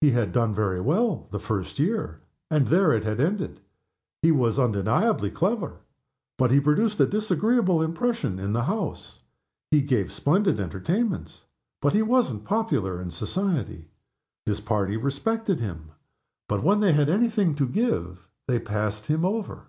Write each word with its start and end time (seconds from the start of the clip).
He 0.00 0.12
had 0.12 0.32
done 0.32 0.54
very 0.54 0.80
well 0.80 1.28
the 1.30 1.38
first 1.38 1.78
year, 1.78 2.20
and 2.50 2.68
there 2.68 2.90
it 2.90 3.04
had 3.04 3.20
ended. 3.20 3.60
He 4.22 4.32
was 4.32 4.58
undeniably 4.58 5.30
clever, 5.30 5.80
but 6.38 6.50
he 6.50 6.58
produced 6.58 6.98
a 7.00 7.06
disagreeable 7.06 7.82
impression 7.82 8.38
in 8.38 8.54
the 8.54 8.62
House. 8.64 9.18
He 9.70 9.82
gave 9.82 10.10
splendid 10.10 10.58
entertainments, 10.58 11.44
but 11.82 11.92
he 11.92 12.00
wasn't 12.00 12.44
popular 12.46 12.98
in 12.98 13.10
society. 13.10 13.88
His 14.46 14.60
party 14.62 14.96
respected 14.96 15.60
him, 15.60 15.90
but 16.48 16.62
when 16.62 16.80
they 16.80 16.94
had 16.94 17.10
any 17.10 17.28
thing 17.28 17.54
to 17.56 17.68
give 17.68 18.26
they 18.46 18.58
passed 18.58 19.04
him 19.04 19.22
over. 19.22 19.64